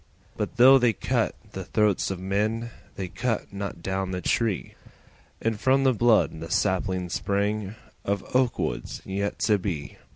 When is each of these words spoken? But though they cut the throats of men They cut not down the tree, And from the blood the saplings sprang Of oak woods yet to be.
But 0.35 0.55
though 0.57 0.79
they 0.79 0.93
cut 0.93 1.35
the 1.51 1.63
throats 1.63 2.09
of 2.09 2.19
men 2.19 2.71
They 2.95 3.07
cut 3.07 3.53
not 3.53 3.83
down 3.83 4.09
the 4.09 4.19
tree, 4.19 4.73
And 5.39 5.59
from 5.59 5.83
the 5.83 5.93
blood 5.93 6.39
the 6.39 6.49
saplings 6.49 7.13
sprang 7.13 7.75
Of 8.03 8.25
oak 8.35 8.57
woods 8.57 9.03
yet 9.05 9.37
to 9.41 9.59
be. 9.59 9.97